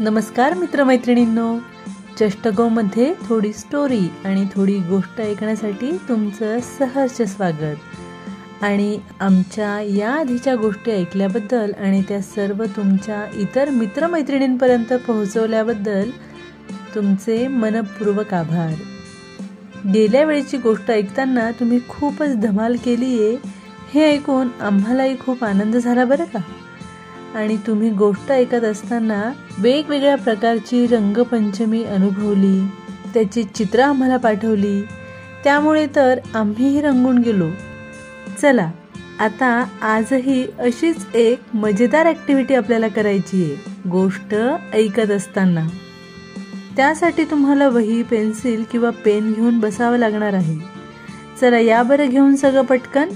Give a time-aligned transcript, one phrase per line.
[0.00, 1.58] नमस्कार मित्रमैत्रिणींनो.
[2.20, 7.76] चष्टगोमध्ये थोडी स्टोरी आणि थोडी गोष्ट ऐकण्यासाठी तुमचं सहर्ष स्वागत.
[8.62, 16.10] आणि आमच्या या आधीच्या गोष्टी ऐकल्याबद्दल आणि त्या सर्व तुमच्या इतर मित्रमैत्रिणींपर्यंत पोहोचवल्याबद्दल
[16.94, 18.74] तुमचे मनपूर्वक आभार.
[19.88, 23.36] गेल्या वेळेची गोष्ट ऐकताना तुम्ही खूपच धमाल केली आहे
[23.94, 26.38] हे ऐकून आम्हालाही खूप आनंद झाला बरं का?
[27.34, 32.68] आणि तुम्ही गोष्ट ऐकत असताना वेगवेगळ्या प्रकारची रंगपंचमी अनुभवली
[33.14, 34.82] त्याची चित्र आम्हाला पाठवली.
[35.44, 37.48] त्यामुळे तर आम्हीही रंगून गेलो.
[38.42, 38.70] चला
[39.20, 44.34] आता आजही अशीच एक मजेदार ॲक्टिव्हिटी आपल्याला करायची आहे गोष्ट
[44.74, 45.66] ऐकत असताना.
[46.76, 50.58] त्यासाठी तुम्हाला वही पेन्सिल किंवा पेन घेऊन बसावं लागणार आहे.
[51.40, 53.08] चला या बरं घेऊन सगळं पटकन.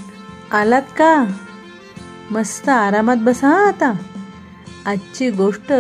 [0.53, 1.25] आलात का?
[2.31, 3.93] मस्त आरामात बसा आता.
[4.87, 5.73] आजची गोष्ट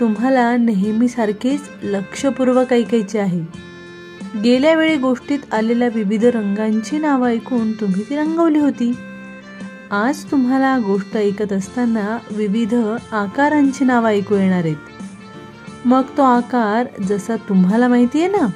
[0.00, 3.40] तुम्हाला नेहमीसारखीच लक्षपूर्वक ऐकायची आहे.
[4.40, 8.92] गेल्या वेळी गोष्टीत आलेल्या विविध रंगांची नावं ऐकून तुम्ही ती रंगवली होती.
[9.90, 12.74] आज तुम्हाला गोष्ट ऐकत असताना विविध
[13.12, 14.76] आकारांची नावं ऐकू येणार आहेत.
[15.84, 18.46] मग तो आकार जसा तुम्हाला माहिती आहे ना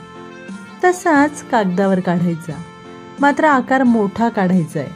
[0.85, 2.53] तसाच कागदावर काढायचा.
[3.21, 4.91] मात्र आकार मोठा काढायचा आहे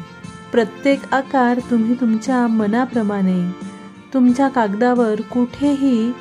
[0.53, 3.68] प्रत्येक आकार तुम्ही तुमच्या मनाप्रमाणे
[4.15, 6.13] तुमच्या कागदावर कुठेही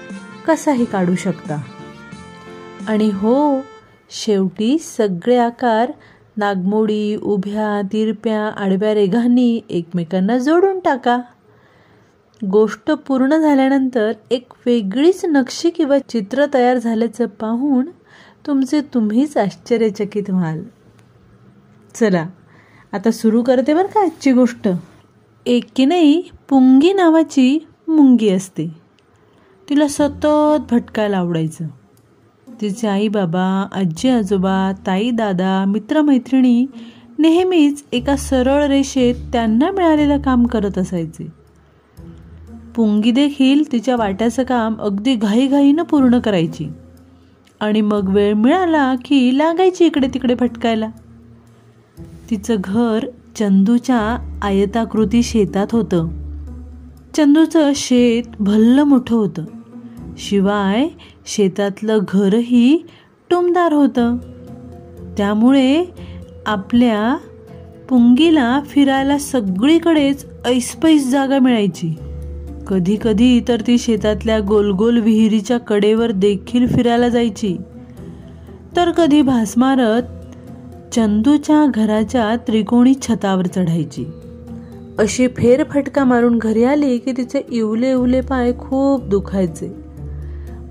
[0.47, 1.61] कसाही काढू शकता.
[2.87, 3.61] आणि हो
[4.09, 5.91] शेवटी सगळे आकार
[6.37, 11.19] नागमोडी उभ्या तिरप्या आडव्या रेघांनी एकमेकांना जोडून टाका.
[12.45, 17.85] गोष्ट पूर्ण झाल्यानंतर एक वेगळीच नक्षी किंवा चित्र तयार झाल्याचं पाहून
[18.47, 20.63] तुमचे तुम्हीच आश्चर्यचकित व्हाल.
[21.93, 22.27] चला
[22.93, 24.67] आता सुरू करते बरं का आजची गोष्ट.
[25.79, 28.67] नाही पुंगी नावाची मुंगी असते.
[29.69, 30.27] तिला सतत
[30.71, 31.65] भटकायला आवडायचं.
[32.61, 36.65] तिचे आई बाबा आजी आजोबा ताई दादा मित्रमैत्रिणी
[37.19, 41.27] नेहमीच एका सरळ रेषेत त्यांना मिळालेलं काम करत असायचे.
[42.75, 46.69] पुंगी देखील तिच्या वाट्याचं काम अगदी घाईघाईनं पूर्ण करायची.
[47.59, 50.89] आणि मग वेळ मिळाला की लागायची इकडे तिकडे भटकायला.
[52.29, 53.07] तिचं घर
[53.39, 56.26] चंदूच्या आयताकृती शेतात होतं.
[57.17, 59.45] चंदूचं शेत भल्लं मोठं होतं.
[60.17, 60.87] शिवाय
[61.25, 62.85] शेतातलं घरही
[63.29, 64.17] टुमदार होतं.
[65.17, 65.85] त्यामुळे
[66.45, 67.17] आपल्या
[67.89, 71.95] पुंगीला फिरायला सगळीकडेच ऐसपैस जागा मिळायची.
[72.67, 77.57] कधी कधी तर ती शेतातल्या गोलगोल विहिरीच्या कडेवर देखील फिरायला जायची.
[78.75, 80.03] तर कधी भास मारत
[80.95, 84.05] चंदूच्या घराच्या त्रिकोणी छतावर चढायची.
[84.99, 89.75] अशी फेरफटका मारून घरी आली की तिचे इवले इवले पाय खूप दुखायचे.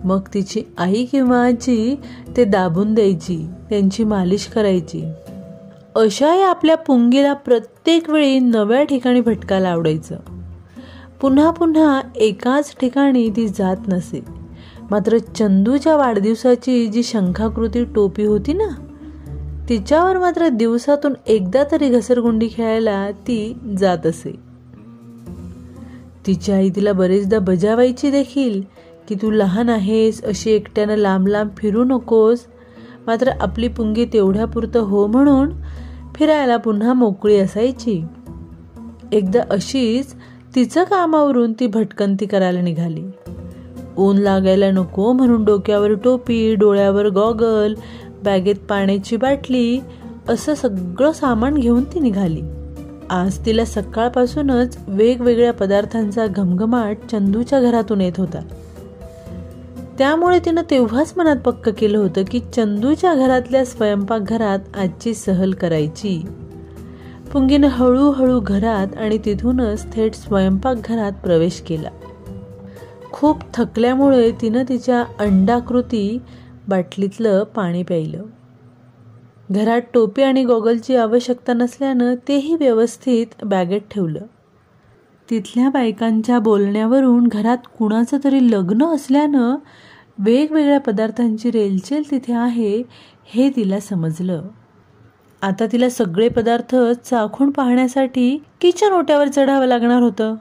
[0.04, 1.96] मग तिची आई किंवा आजी
[2.36, 5.02] ते दाबून द्यायची त्यांची मालिश करायची.
[5.94, 10.16] अशाही आपल्या पुंगीला प्रत्येक वेळी नव्या ठिकाणी भटकायला आवडायचं
[11.20, 14.24] पुन्हा पुन्हा एकाच ठिकाणी ती जात नसे.
[14.90, 18.68] मात्र चंदूच्या वाढदिवसाची जी शंखाकृती टोपी होती ना
[19.68, 24.34] तिच्यावर मात्र दिवसातून एकदा तरी घसरगुंडी खेळायला ती जात असे.
[26.26, 28.62] तिची आई तिला बरेचदा बजावायची देखील
[29.08, 32.38] की तू लहान आहेस अशी एकट्यानं लांब लांब फिरू नकोस.
[33.06, 35.50] मात्र आपली पुंगी तेवढ्यापुरतं हो म्हणून
[36.14, 38.04] फिरायला पुन्हा मोकळी असायची.
[39.12, 40.14] एकदा अशीच
[40.54, 43.04] तिचं कामावरून ती भटकंती करायला निघाली.
[43.98, 47.74] ऊन लागायला नको म्हणून डोक्यावर टोपी डोळ्यावर गॉगल
[48.26, 49.80] बॅगेत पाण्याची बाटली
[50.28, 52.42] असं सगळं सामान घेऊन ती निघाली.
[53.10, 58.40] आज तिला सकाळपासूनच वेगवेगळ्या पदार्थांचा घमघमाट चंदूच्या घरातून येत होता.
[59.98, 66.22] त्यामुळे तिनं तेव्हाच मनात पक्क केलं होतं की चंदूच्या घरातल्या स्वयंपाकघरात आजची सहल करायची.
[67.32, 71.88] पुंगीनं हळूहळू घरात आणि तिथूनच थेट स्वयंपाकघरात प्रवेश केला.
[73.12, 76.18] खूप थकल्यामुळे तिनं तिच्या अंडाकृती
[76.68, 78.22] बाटलीतलं पाणी प्यायलं.
[79.50, 84.20] घरात टोपी आणि गॉगलची आवश्यकता नसल्यानं तेही व्यवस्थित बॅगेत ठेवलं.
[85.30, 89.56] तिथल्या बायकांच्या बोलण्यावरून घरात कुणाचं तरी लग्न असल्यानं
[90.18, 92.82] वेगवेगळ्या पदार्थांची रेलचेल तिथे आहे
[93.26, 94.42] हे तिला समजलं.
[95.42, 96.76] आता तिला सगळे पदार्थ
[97.10, 100.34] चाखून पाहण्यासाठी किचन ओट्यावर चढावं लागणार होतं.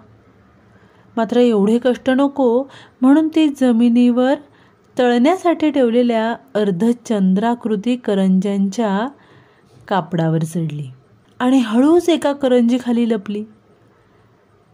[1.18, 2.64] मात्र एवढे कष्ट नको
[3.02, 4.36] म्हणून ती जमिनीवर
[4.98, 9.08] तळण्यासाठी ठेवलेल्या अर्धचंद्राकृती करंज्यांच्या
[9.88, 10.90] कापडावर चढली
[11.40, 13.44] आणि हळूच एका करंजी खाली लपली.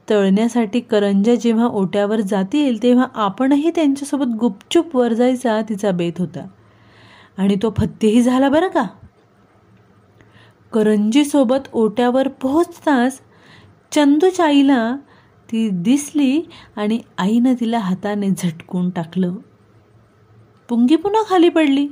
[0.09, 6.47] तळण्यासाठी करंज्या जेव्हा ओट्यावर जातील तेव्हा आपणही त्यांच्यासोबत गुपचूप वर जायचा तिचा बेत होता.
[7.37, 8.83] आणि तो फत्तेही झाला बरं का?
[10.73, 13.21] करंजीसोबत ओट्यावर पोहोचताच
[13.91, 14.95] चंदूच्या आईला
[15.51, 16.41] ती दिसली
[16.75, 19.35] आणि आईनं तिला हाताने झटकून टाकलं.
[20.69, 21.87] पुंगी पुन्हा खाली पडली.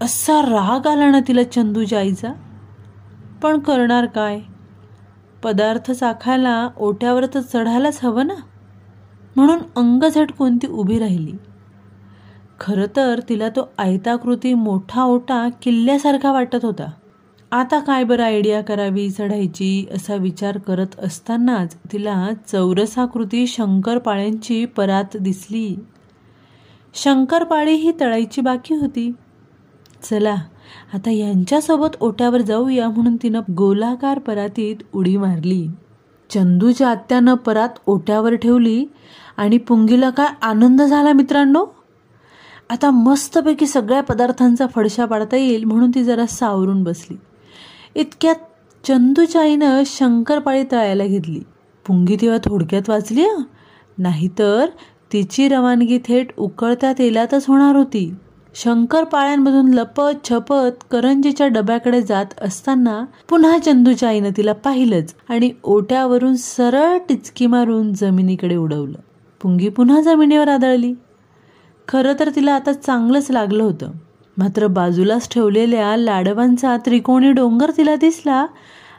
[0.00, 2.32] असा राग आला ना तिला चंदूच्या आईचा
[3.42, 4.40] पण करणार काय?
[5.42, 8.34] पदार्थ चाखायला ओट्यावर तर चढायलाच हवं ना?
[9.36, 11.32] म्हणून अंग झटकून ती उभी राहिली.
[12.60, 16.90] खरं तर तिला तो आयताकृती मोठा ओटा किल्ल्यासारखा वाटत होता.
[17.52, 25.76] आता काय बरं आयडिया करावी चढायची असा विचार करत असतानाच तिला चौरसाकृती शंकरपाळ्यांची परात दिसली.
[26.94, 29.12] शंकरपाळी ही तळायची बाकी होती.
[30.02, 30.36] चला
[30.94, 35.68] आता यांच्यासोबत ओट्यावर जाऊया म्हणून तिनं गोलाकार परातीत उडी मारली.
[36.30, 38.86] चंदूच्या आत्यानं परात ओट्यावर ठेवली
[39.36, 41.66] आणि पुंगीला काय आनंद झाला मित्रांनो?
[42.70, 47.16] आता मस्तपैकी सगळ्या पदार्थांचा फडशा पाडता येईल म्हणून ती जरा सावरून बसली.
[47.94, 48.34] इतक्यात
[48.84, 51.40] चंदूच्या आईनं शंकरपाळी तळायला घेतली.
[51.86, 53.24] पुंगी तेव्हा थोडक्यात वाचली
[53.98, 54.66] नाहीतर
[55.12, 58.14] तिची रवानगी थेट उकळत्या तेलातच होणार होती.
[58.54, 66.98] शंकरपाळ्यांमधून लपत छपत करंजीच्या डब्याकडे जात असताना पुन्हा चंदूच्या आईनं तिला पाहिलंच आणि ओट्यावरून सरळ
[67.08, 68.98] टिचकी मारून जमिनीकडे उडवलं.
[69.42, 70.94] पुंगी पुन्हा जमिनीवर आदळली.
[71.88, 73.90] खरं तर तिला आता चांगलंच लागलं होतं.
[74.38, 78.46] मात्र बाजूलाच ठेवलेल्या लाडवांचा त्रिकोणी डोंगर तिला दिसला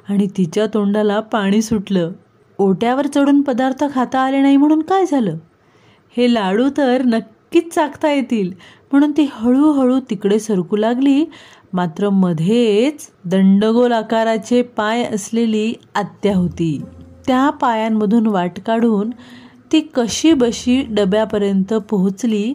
[0.10, 2.12] आणि तिच्या तोंडाला पाणी सुटलं.
[2.57, 5.38] ओट्यावर चढून पदार्थ खाता आले नाही म्हणून काय झालं?
[6.17, 8.51] हे लाडू तर नक्कीच चाकता येतील.
[8.91, 11.25] म्हणून ती हळूहळू तिकडे सरकू लागली.
[11.73, 16.81] मात्र मध्येच दंडगोल आकाराचे पाय असलेली आत्या होती.
[17.27, 19.09] त्या पायांमधून वाट काढून
[19.71, 22.53] ती कशी बशी डब्यापर्यंत पोहोचली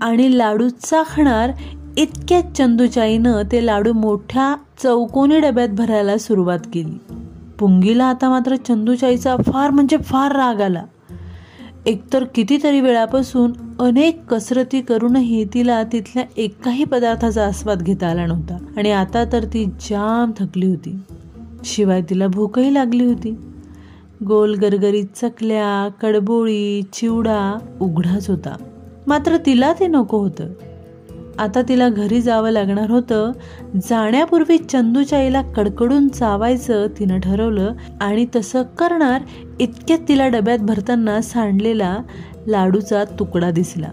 [0.00, 1.50] आणि लाडू चाखणार
[1.96, 7.14] इतक्यात चंदूचाईनं ते लाडू मोठ्या चौकोनी डब्यात भरायला सुरुवात केली.
[7.58, 10.82] पुंगीला आता मात्र चंदूचाईचा फार म्हणजे फार राग आला.
[11.86, 18.58] एकतर कितीतरी वेळापासून अनेक कसरती करूनही तिला तिथल्या एकाही पदार्थाचा आस्वाद घेता आला नव्हता.
[18.76, 20.98] आणि आता तर ती जाम थकली होती.
[21.64, 23.38] शिवाय तिला भूकही लागली होती.
[24.28, 28.56] गोल गरगरीत चकल्या कडबोळी चिवडा उघडाच होता.
[29.06, 30.44] मात्र तिला ते नको होतं.
[31.38, 33.32] आता तिला घरी जावं लागणार होतं.
[33.88, 39.22] जाण्यापूर्वी चंदूच्या आईला कडकडून चावायचं तिनं ठरवलं आणि तसं करणार
[39.60, 41.96] इतक्यात तिला डब्यात भरताना सांडलेला
[42.46, 43.88] लाडूचा तुकडा दिसला.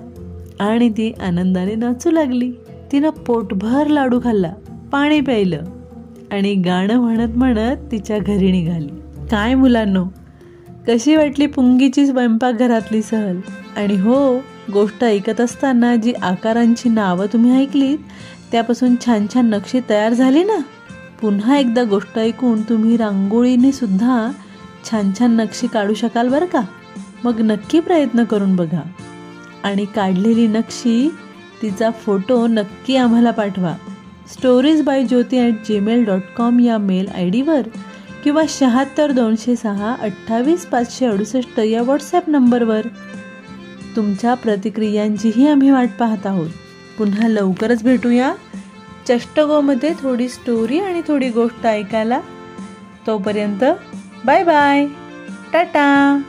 [0.60, 2.52] आणि ती आनंदाने नाचू लागली.
[2.92, 4.54] तिनं पोटभर लाडू खाल्ला
[4.92, 5.62] पाणी प्यायलं
[6.32, 8.90] आणि गाणं म्हणत म्हणत तिच्या घरी निघाली.
[9.32, 10.06] काय मुलांनो
[10.88, 13.38] कशी वाटली पुंगीची स्वयंपाकघरातली सहल?
[13.78, 14.38] आणि हो
[14.74, 17.98] गोष्ट ऐकत असताना जी आकारांची नावं तुम्ही ऐकलीत
[18.52, 20.58] त्यापासून छान छान नक्षी तयार झाली ना?
[21.22, 24.32] पुन्हा एकदा गोष्ट ऐकून तुम्ही रांगोळीने सुद्धा
[24.92, 26.62] छान छान नक्षी काढू शकाल बरं का?
[27.24, 28.82] मग नक्की प्रयत्न करून बघा.
[29.64, 31.10] आणि काढलेली नक्षी
[31.62, 33.76] तिचा फोटो नक्की आम्हाला पाठवा.
[34.34, 37.62] Stories by Jyoti at Gmail dot com या मेल आय डीवर
[38.24, 42.82] किंवा शहात्तर दोनशे सहा अठ्ठावीस पाचशे अडुसष्ट या व्हॉट्सॲप नंबरवर.
[43.96, 46.50] तुमच्या प्रतिक्रियांचीही आम्ही वाट पाहत आहोत.
[46.98, 48.34] पुन्हा लवकरच भेटूया.
[49.08, 52.22] चष्टगोमध्ये थोडी स्टोरी आणि थोडी गोष्ट ऐकायला.
[53.08, 53.64] तोपर्यंत
[54.26, 54.86] बाय बाय
[55.54, 56.22] टाटा!